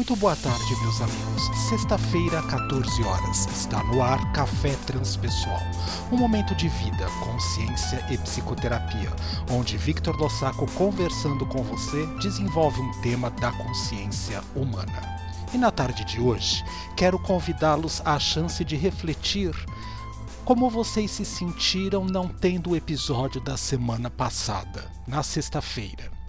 [0.00, 1.42] Muito boa tarde, meus amigos.
[1.68, 5.60] Sexta-feira, 14 horas, está no ar Café Transpessoal,
[6.10, 9.12] um momento de vida, consciência e psicoterapia,
[9.50, 15.18] onde Victor Lossaco, conversando com você, desenvolve um tema da consciência humana.
[15.52, 16.64] E na tarde de hoje,
[16.96, 19.54] quero convidá-los à chance de refletir
[20.46, 26.19] como vocês se sentiram não tendo o episódio da semana passada, na sexta-feira.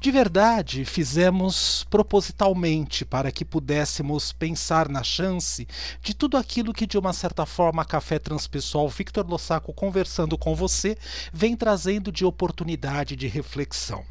[0.00, 5.66] De verdade, fizemos propositalmente para que pudéssemos pensar na chance
[6.02, 10.54] de tudo aquilo que, de uma certa forma, a Café Transpessoal Victor Lossaco conversando com
[10.54, 10.96] você
[11.32, 14.04] vem trazendo de oportunidade de reflexão.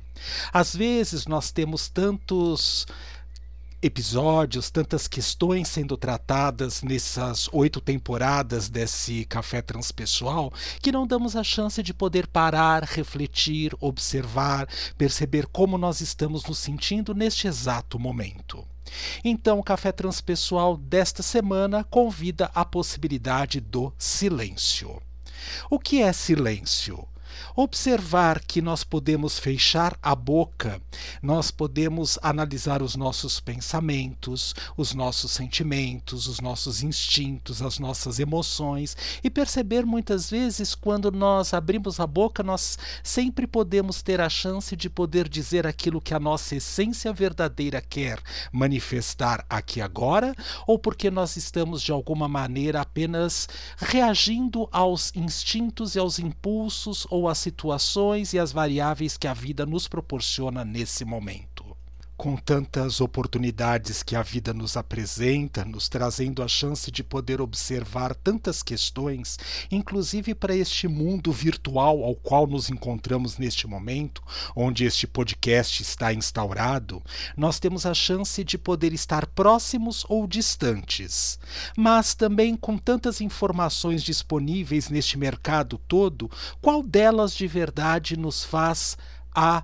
[0.51, 2.87] Às vezes nós temos tantos
[3.85, 11.43] episódios, tantas questões sendo tratadas nessas oito temporadas desse Café Transpessoal, que não damos a
[11.43, 14.67] chance de poder parar, refletir, observar,
[14.97, 18.65] perceber como nós estamos nos sentindo neste exato momento.
[19.23, 24.99] Então, o Café Transpessoal desta semana convida a possibilidade do silêncio.
[25.69, 27.07] O que é silêncio?
[27.55, 30.81] Observar que nós podemos fechar a boca,
[31.21, 38.95] nós podemos analisar os nossos pensamentos, os nossos sentimentos, os nossos instintos, as nossas emoções
[39.23, 44.75] e perceber muitas vezes quando nós abrimos a boca, nós sempre podemos ter a chance
[44.75, 48.19] de poder dizer aquilo que a nossa essência verdadeira quer
[48.51, 50.35] manifestar aqui agora,
[50.67, 57.24] ou porque nós estamos de alguma maneira apenas reagindo aos instintos e aos impulsos ou
[57.27, 61.54] às situações e as variáveis que a vida nos proporciona nesse momento
[62.17, 68.15] com tantas oportunidades que a vida nos apresenta, nos trazendo a chance de poder observar
[68.15, 69.37] tantas questões,
[69.69, 74.23] inclusive para este mundo virtual ao qual nos encontramos neste momento,
[74.55, 77.03] onde este podcast está instaurado,
[77.35, 81.37] nós temos a chance de poder estar próximos ou distantes.
[81.77, 88.97] Mas também com tantas informações disponíveis neste mercado todo, qual delas de verdade nos faz
[89.33, 89.63] a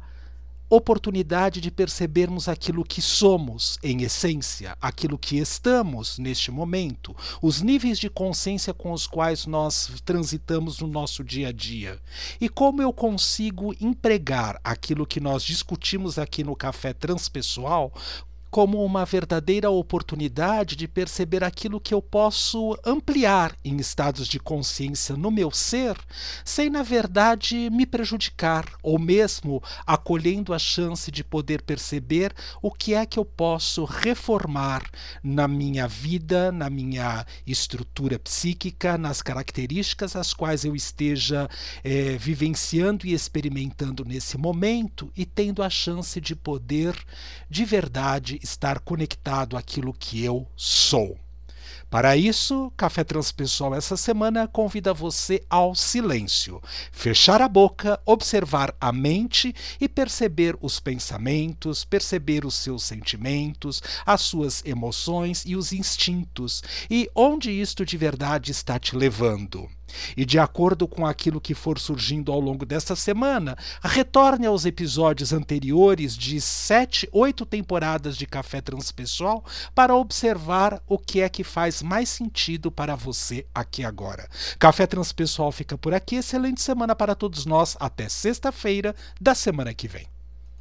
[0.72, 8.00] oportunidade de percebermos aquilo que somos em essência, aquilo que estamos neste momento, os níveis
[8.00, 12.00] de consciência com os quais nós transitamos no nosso dia a dia.
[12.40, 17.92] E como eu consigo empregar aquilo que nós discutimos aqui no Café Transpessoal
[18.52, 25.16] como uma verdadeira oportunidade de perceber aquilo que eu posso ampliar em estados de consciência
[25.16, 25.98] no meu ser,
[26.44, 32.94] sem na verdade me prejudicar, ou mesmo acolhendo a chance de poder perceber o que
[32.94, 34.84] é que eu posso reformar
[35.24, 41.50] na minha vida, na minha estrutura psíquica, nas características as quais eu esteja
[41.86, 46.94] é, vivenciando e experimentando nesse momento e tendo a chance de poder
[47.50, 51.18] de verdade estar conectado àquilo que eu sou.
[51.92, 58.94] Para isso, Café Transpessoal essa semana convida você ao silêncio, fechar a boca, observar a
[58.94, 66.64] mente e perceber os pensamentos, perceber os seus sentimentos, as suas emoções e os instintos,
[66.90, 69.70] e onde isto de verdade está te levando.
[70.16, 75.34] E de acordo com aquilo que for surgindo ao longo desta semana, retorne aos episódios
[75.34, 79.44] anteriores de sete, oito temporadas de Café Transpessoal
[79.74, 84.28] para observar o que é que faz mais sentido para você aqui agora.
[84.60, 86.16] Café Transpessoal fica por aqui.
[86.16, 87.76] Excelente semana para todos nós.
[87.80, 90.21] Até sexta-feira da semana que vem.